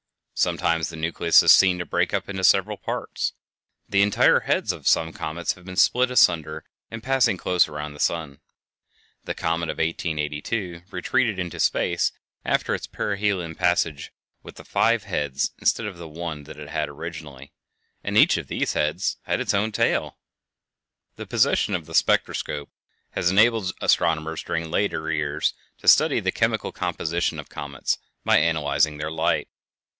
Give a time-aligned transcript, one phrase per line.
[0.33, 3.33] Sometimes the nucleus is seen to break up into several parts.
[3.87, 7.99] The entire heads of some comets have been split asunder in passing close around the
[7.99, 8.39] sun;
[9.25, 12.11] The comet of 1882 retreated into space
[12.43, 14.11] after its perihelion passage
[14.41, 17.53] with five heads instead of the one that it had originally,
[18.03, 20.17] and each of these heads had its own tail!
[21.17, 22.71] The possession of the spectroscope
[23.11, 28.97] has enabled astronomers during later years to study the chemical composition of comets by analyzing
[28.97, 29.47] their light.